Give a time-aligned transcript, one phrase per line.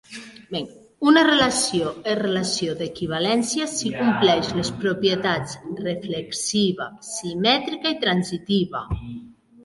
[1.09, 5.53] Una relació és relació d'equivalència si compleix les propietats
[5.89, 8.83] reflexiva, simètrica i transitiva.